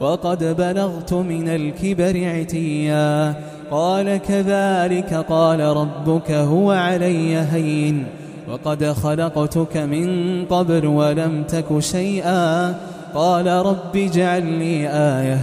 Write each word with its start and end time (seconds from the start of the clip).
وقد 0.00 0.56
بلغت 0.58 1.12
من 1.12 1.48
الكبر 1.48 2.24
عتيا. 2.24 3.34
قال 3.70 4.16
كذلك 4.16 5.24
قال 5.28 5.60
ربك 5.60 6.30
هو 6.30 6.70
علي 6.70 7.36
هين. 7.36 8.04
وقد 8.52 8.84
خلقتك 8.84 9.76
من 9.76 10.44
قبل 10.44 10.86
ولم 10.86 11.42
تك 11.42 11.78
شيئا. 11.78 12.74
قال 13.14 13.46
رب 13.46 13.96
اجعل 13.96 14.46
لي 14.46 14.88
آية. 14.88 15.38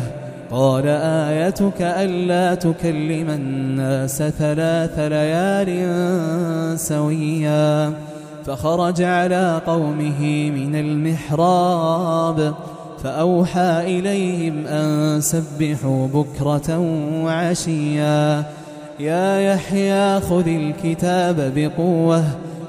قال 0.51 0.87
آيتك 0.87 1.81
ألا 1.81 2.55
تكلم 2.55 3.29
الناس 3.29 4.23
ثلاث 4.23 4.99
ليال 4.99 5.69
سويا. 6.79 7.93
فخرج 8.45 9.01
على 9.01 9.61
قومه 9.67 10.51
من 10.51 10.75
المحراب. 10.75 12.53
فأوحى 13.05 13.99
إليهم 13.99 14.67
أن 14.67 15.21
سبحوا 15.21 16.07
بكرة 16.07 16.79
وعشيا. 17.23 18.43
يا 18.99 19.53
يحيى 19.53 20.19
خذ 20.21 20.47
الكتاب 20.47 21.53
بقوة 21.55 22.23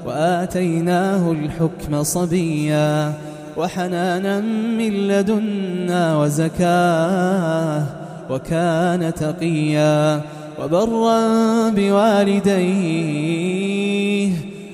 وآتيناه 0.05 1.31
الحكم 1.31 2.03
صبيا. 2.03 3.13
وحنانا 3.57 4.39
من 4.77 5.07
لدنا 5.07 6.17
وزكاة 6.17 7.83
وكان 8.29 9.13
تقيا. 9.13 10.21
وبرا 10.61 11.69
بوالديه 11.69 13.66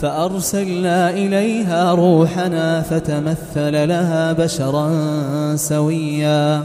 فأرسلنا 0.00 1.10
إليها 1.10 1.92
روحنا 1.94 2.82
فتمثل 2.82 3.88
لها 3.88 4.32
بشرا 4.32 4.90
سويا. 5.56 6.62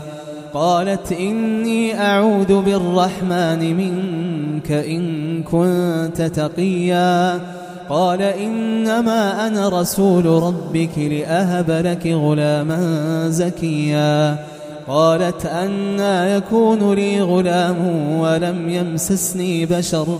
قالت 0.53 1.11
إني 1.11 2.01
أعوذ 2.01 2.61
بالرحمن 2.61 3.77
منك 3.77 4.71
إن 4.71 5.43
كنت 5.43 6.21
تقيا. 6.21 7.39
قال 7.89 8.21
إنما 8.21 9.47
أنا 9.47 9.69
رسول 9.69 10.25
ربك 10.25 10.97
لأهب 10.97 11.71
لك 11.71 12.07
غلاما 12.07 12.79
زكيا. 13.29 14.37
قالت 14.87 15.45
أنا 15.45 16.35
يكون 16.35 16.93
لي 16.93 17.21
غلام 17.21 17.77
ولم 18.19 18.69
يمسسني 18.69 19.65
بشر 19.65 20.19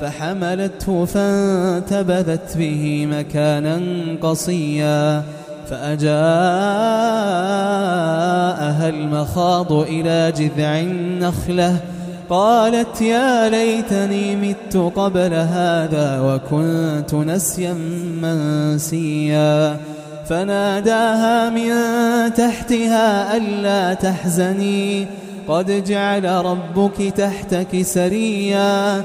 فحملته 0.00 1.04
فانتبذت 1.04 2.56
به 2.56 3.06
مكانا 3.10 3.80
قصيا 4.22 5.22
فأجاءها 5.70 6.10
المخاض 8.88 9.72
إلى 9.72 10.32
جذع 10.36 10.80
النخلة 10.80 11.76
قالت 12.30 13.00
يا 13.00 13.48
ليتني 13.48 14.36
مت 14.36 14.76
قبل 14.96 15.34
هذا 15.34 16.20
وكنت 16.20 17.14
نسيا 17.14 17.72
منسيا 18.22 19.76
فناداها 20.26 21.50
من 21.50 21.70
تحتها 22.34 23.36
ألا 23.36 23.94
تحزني 23.94 25.06
قد 25.48 25.84
جعل 25.84 26.24
ربك 26.24 27.12
تحتك 27.16 27.82
سريا 27.82 29.04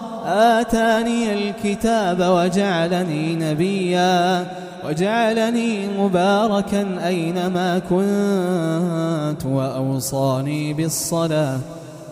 آتاني 0.59 1.33
الكتاب 1.33 2.19
وجعلني 2.21 3.35
نبيا 3.35 4.47
وجعلني 4.85 5.87
مباركا 5.99 7.07
أينما 7.07 7.79
كنت 7.89 9.45
وأوصاني 9.45 10.73
بالصلاة 10.73 11.59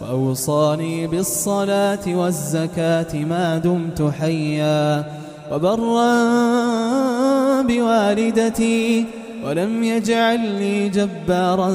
وأوصاني 0.02 1.08
بالصلاة 1.08 2.06
والزكاة 2.08 3.16
ما 3.16 3.58
دمت 3.58 4.12
حيا 4.20 5.04
وبرا 5.52 6.12
بوالدتي 7.62 9.06
ولم 9.46 9.84
يجعلني 9.84 10.90
جبارا 10.90 11.72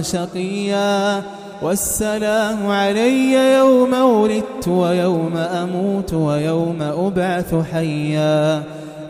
شقيا 0.00 1.22
والسلام 1.64 2.66
علي 2.66 3.54
يوم 3.58 3.92
ولدت 3.92 4.68
ويوم 4.68 5.36
أموت 5.36 6.14
ويوم 6.14 6.82
أبعث 6.82 7.54
حيا. 7.72 8.62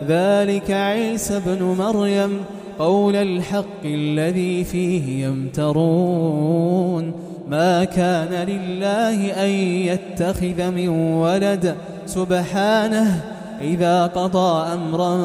ذلك 0.07 0.71
عيسى 0.71 1.41
بن 1.45 1.75
مريم 1.79 2.37
قول 2.79 3.15
الحق 3.15 3.83
الذي 3.85 4.63
فيه 4.63 5.25
يمترون. 5.25 7.13
ما 7.49 7.83
كان 7.83 8.47
لله 8.47 9.43
أن 9.45 9.49
يتخذ 9.89 10.71
من 10.71 10.89
ولد. 10.89 11.75
سبحانه 12.05 13.21
إذا 13.61 14.05
قضى 14.05 14.73
أمرا 14.73 15.17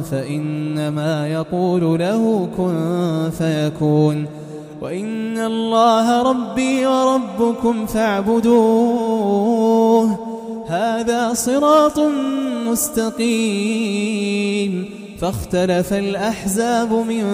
فإنما 0.00 1.28
يقول 1.28 1.98
له 1.98 2.48
كن 2.56 3.30
فيكون. 3.38 4.26
وإن 4.82 5.38
الله 5.38 6.22
ربي 6.22 6.86
وربكم 6.86 7.86
فاعبدوه. 7.86 9.38
هذا 10.68 11.34
صراط 11.34 12.00
مستقيم. 12.66 13.24
فاختلف 15.20 15.92
الأحزاب 15.92 16.92
من 16.92 17.24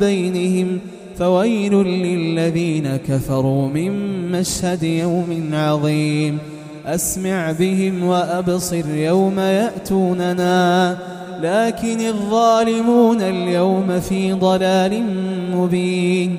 بينهم 0.00 0.78
فويل 1.18 1.74
للذين 1.74 2.96
كفروا 2.96 3.68
من 3.68 3.92
مشهد 4.32 4.82
يوم 4.82 5.50
عظيم. 5.52 6.38
أسمع 6.86 7.52
بهم 7.52 8.04
وأبصر 8.04 8.94
يوم 8.94 9.38
يأتوننا. 9.38 10.98
لكن 11.42 12.00
الظالمون 12.00 13.20
اليوم 13.20 14.00
في 14.00 14.32
ضلال 14.32 15.04
مبين. 15.54 16.38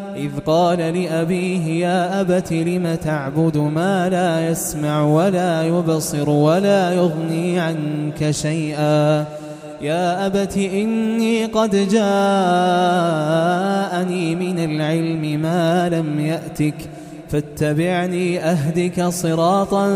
إذ 0.15 0.31
قال 0.45 0.77
لأبيه 0.77 1.85
يا 1.87 2.21
أبت 2.21 2.53
لم 2.53 2.95
تعبد 3.03 3.57
ما 3.57 4.09
لا 4.09 4.49
يسمع 4.49 5.03
ولا 5.03 5.63
يبصر 5.63 6.29
ولا 6.29 6.91
يغني 6.93 7.59
عنك 7.59 8.31
شيئا؟ 8.31 9.25
يا 9.81 10.25
أبت 10.25 10.57
إني 10.57 11.45
قد 11.45 11.75
جاءني 11.75 11.95
من 14.35 14.59
العلم 14.59 15.41
ما 15.41 15.89
لم 15.89 16.19
يأتك 16.19 16.75
فاتبعني 17.29 18.39
أهدك 18.39 19.03
صراطا 19.03 19.91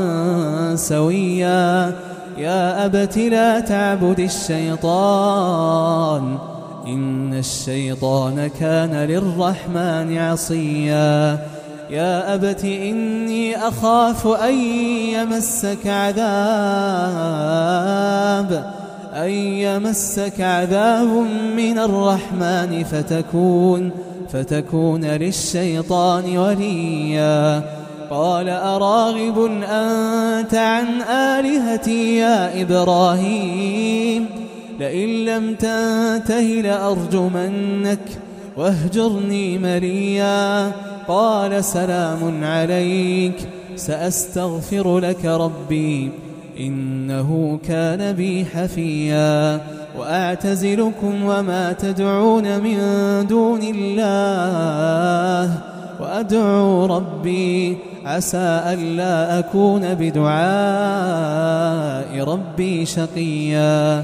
سويا. 0.75 1.91
يا 2.38 2.85
أبت 2.85 3.17
لا 3.17 3.59
تعبد 3.59 4.19
الشيطان. 4.19 5.75
إن 6.87 7.33
الشيطان 7.33 8.49
كان 8.59 8.95
للرحمن 8.95 10.17
عصيا. 10.17 11.39
يا 11.89 12.33
أبت 12.33 12.63
إني 12.63 13.57
أخاف 13.57 14.27
أن 14.27 14.53
يمسك 15.13 15.87
عذاب 15.87 16.25
أن 19.13 19.29
يمسك 19.29 20.41
عذاب 20.41 21.07
من 21.57 21.79
الرحمن 21.79 22.83
فتكون 22.83 23.91
فتكون 24.33 25.05
للشيطان 25.05 26.38
وليا. 26.38 27.61
قال 28.09 28.49
أراغب 28.49 29.45
أنت 29.69 30.55
عن 30.55 31.01
آلهتي 31.01 32.17
يا 32.17 32.61
إبراهيم؟ 32.61 34.44
لئن 34.80 35.25
لم 35.25 35.56
تنته 35.56 36.42
لأرجمنك 36.42 38.00
واهجرني 38.57 39.57
مريا 39.57 40.72
قال 41.07 41.63
سلام 41.63 42.44
عليك 42.44 43.50
سأستغفر 43.75 45.00
لك 45.00 45.25
ربي 45.25 46.12
إنه 46.60 47.60
كان 47.68 48.13
بي 48.13 48.45
حفيا. 48.45 49.62
وأعتزلكم 50.00 51.24
وما 51.24 51.74
تدعون 51.74 52.60
من 52.60 52.77
دون 53.27 53.60
الله 53.75 55.51
وأدعو 56.00 56.86
ربي 56.86 57.77
عسى 58.06 58.62
ألا 58.74 59.39
أكون 59.39 59.94
بدعاء 59.94 60.39
ربي 62.24 62.86
شقيا. 62.86 64.04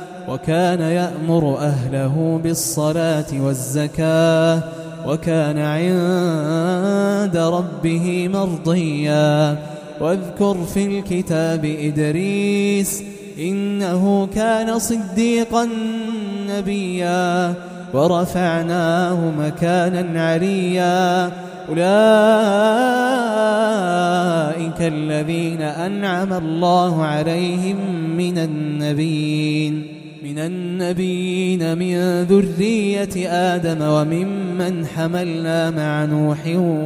وكان 0.31 0.79
يأمر 0.79 1.57
أهله 1.57 2.39
بالصلاة 2.43 3.25
والزكاة 3.39 4.59
وكان 5.05 5.57
عند 5.57 7.37
ربه 7.37 8.27
مرضيا. 8.33 9.57
واذكر 10.01 10.57
في 10.73 10.85
الكتاب 10.85 11.65
إدريس 11.65 13.03
إنه 13.39 14.27
كان 14.35 14.79
صديقا 14.79 15.69
نبيا. 16.49 17.53
ورفعناه 17.93 19.31
مكانا 19.39 20.27
عليا. 20.27 21.25
أولئك 21.69 21.81
الذين 24.81 25.61
أنعم 25.61 26.33
الله 26.33 27.05
عليهم 27.05 27.77
من 28.17 28.37
النبيين. 28.37 30.00
من 30.31 30.39
النبيين 30.39 31.77
من 31.77 32.23
ذرية 32.23 33.29
آدم 33.29 33.81
وممن 33.81 34.85
حملنا 34.85 35.69
مع 35.69 36.05
نوح 36.05 36.37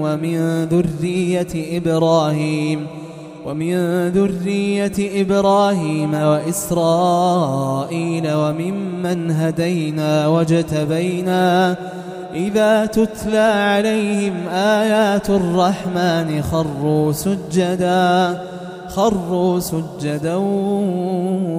ومن 0.01 0.63
ذرية 0.63 1.77
إبراهيم 1.77 2.87
ومن 3.45 4.07
ذرية 4.07 5.21
إبراهيم 5.21 6.13
وإسرائيل 6.13 6.63
وممن 8.33 9.31
هدينا 9.31 10.27
واجتبينا 10.27 11.75
إذا 12.35 12.85
تتلى 12.85 13.37
عليهم 13.37 14.47
آيات 14.53 15.29
الرحمن 15.29 16.41
خروا 16.41 17.11
سجدا 17.11 18.54
خروا 18.95 19.59
سجدا 19.59 20.35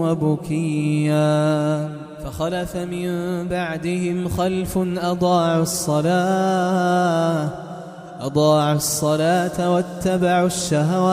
وبكيا 0.00 1.88
فخلف 2.24 2.76
من 2.76 3.08
بعدهم 3.48 4.28
خلف 4.28 4.78
أضاعوا 4.98 5.62
الصلاة 5.62 7.48
أضاعوا 8.20 8.72
الصلاة 8.76 9.74
واتبعوا 9.74 10.46
الشهوات 10.46 11.06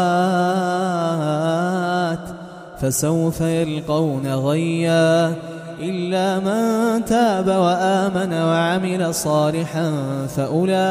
فسوف 2.82 3.42
يلقون 3.42 4.28
غيا 4.28 5.36
إلا 5.80 6.40
من 6.40 7.06
تاب 7.06 7.48
وآمن 7.48 8.34
وعمل 8.34 9.16
صالحا 9.16 9.92
فأولئك 10.36 10.84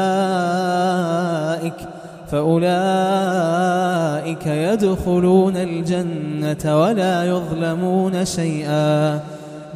فأولئك 2.31 2.67
يدخلون 4.47 5.57
الجنة 5.57 6.81
ولا 6.81 7.23
يظلمون 7.23 8.25
شيئا. 8.25 9.19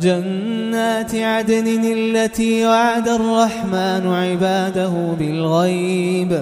جنات 0.01 1.16
عدن 1.16 1.94
التي 1.94 2.66
وعد 2.66 3.08
الرحمن 3.08 4.13
عباده 4.13 4.92
بالغيب. 5.20 6.42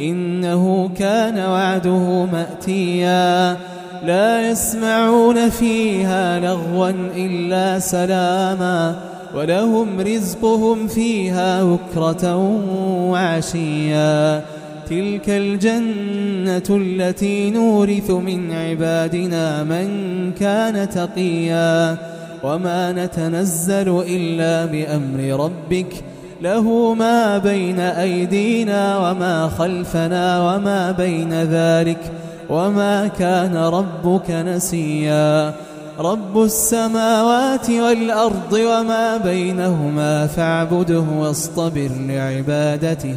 إنه 0.00 0.90
كان 0.98 1.38
وعده 1.38 2.26
مأتيا. 2.32 3.56
لا 4.04 4.50
يسمعون 4.50 5.50
فيها 5.50 6.40
لغوا 6.40 6.90
إلا 7.16 7.78
سلاما. 7.78 8.94
ولهم 9.34 10.00
رزقهم 10.00 10.86
فيها 10.86 11.64
بكرة 11.64 12.36
وعشيا. 13.10 14.42
تلك 14.90 15.28
الجنة 15.28 16.68
التي 16.70 17.50
نورث 17.50 18.10
من 18.10 18.52
عبادنا 18.52 19.64
من 19.64 19.88
كان 20.40 20.88
تقيا 20.90 21.96
وما 22.44 22.92
نتنزل 22.92 24.02
إلا 24.08 24.66
بأمر 24.66 25.44
ربك 25.44 25.92
له 26.42 26.94
ما 26.94 27.38
بين 27.38 27.80
أيدينا 27.80 28.98
وما 28.98 29.48
خلفنا 29.48 30.40
وما 30.40 30.90
بين 30.92 31.32
ذلك 31.32 32.12
وما 32.50 33.06
كان 33.06 33.56
ربك 33.56 34.30
نسيا 34.30 35.54
رب 35.98 36.42
السماوات 36.42 37.70
والأرض 37.70 38.52
وما 38.52 39.16
بينهما 39.16 40.26
فاعبده 40.26 41.04
واصطبر 41.18 41.90
لعبادته 42.08 43.16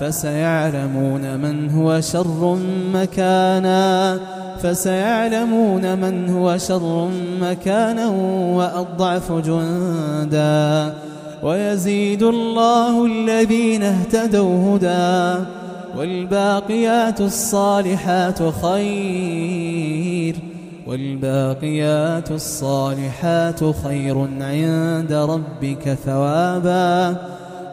فسيعلمون 0.00 1.36
من 1.36 1.70
هو 1.70 2.00
شر 2.00 2.58
مكانا 2.94 4.18
فسيعلمون 4.62 5.98
من 5.98 6.28
هو 6.30 6.58
شر 6.58 7.08
مكانا 7.40 8.06
وأضعف 8.56 9.32
جندا 9.32 10.94
ويزيد 11.42 12.22
الله 12.22 13.06
الذين 13.06 13.82
اهتدوا 13.82 14.76
هدى 14.76 15.44
والباقيات 15.98 17.20
الصالحات 17.20 18.38
خير 18.62 20.36
والباقيات 20.86 22.30
الصالحات 22.30 23.60
خير 23.84 24.28
عند 24.40 25.12
ربك 25.12 25.98
ثوابا 26.06 27.16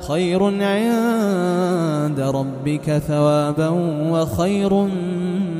خير 0.07 0.43
عند 0.43 2.19
ربك 2.19 2.97
ثوابا 3.07 3.69
وخير 4.11 4.73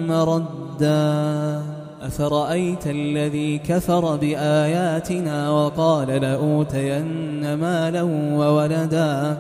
مردا. 0.08 1.62
أفرأيت 2.02 2.88
الذي 2.88 3.58
كفر 3.58 4.16
بآياتنا 4.16 5.50
وقال 5.50 6.08
لأوتين 6.08 7.54
مالا 7.54 8.02
وولدا؟ 8.40 9.38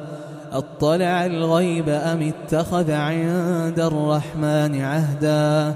أطلع 0.54 1.26
الغيب 1.26 1.90
أم 1.90 2.32
اتخذ 2.32 2.92
عند 2.92 3.80
الرحمن 3.80 4.82
عهدا؟ 4.82 5.76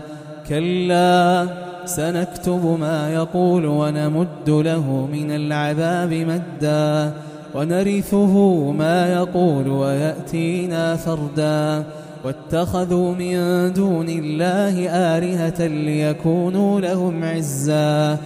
كلا 0.49 1.47
سنكتب 1.85 2.77
ما 2.79 3.13
يقول 3.13 3.65
ونمد 3.65 4.49
له 4.49 5.07
من 5.11 5.31
العذاب 5.31 6.13
مدا. 6.13 7.13
ونرثه 7.57 8.33
ما 8.71 9.13
يقول 9.13 9.67
ويأتينا 9.67 10.95
فردا. 10.95 11.83
واتخذوا 12.25 13.15
من 13.15 13.33
دون 13.73 14.09
الله 14.09 14.89
آلهة 14.89 15.67
ليكونوا 15.67 16.81
لهم 16.81 17.23
عزا. 17.23 18.17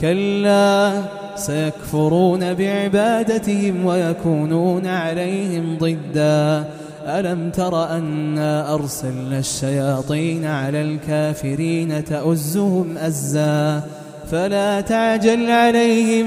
كلا 0.00 0.92
سيكفرون 1.36 2.54
بعبادتهم 2.54 3.86
ويكونون 3.86 4.86
عليهم 4.86 5.78
ضدا. 5.78 6.64
ألم 7.06 7.50
تر 7.50 7.90
أنا 7.90 8.74
أرسلنا 8.74 9.38
الشياطين 9.38 10.44
على 10.44 10.82
الكافرين 10.82 12.04
تأزهم 12.04 12.98
أزا؟ 12.98 13.82
فلا 14.30 14.80
تعجل 14.80 15.50
عليهم. 15.50 16.26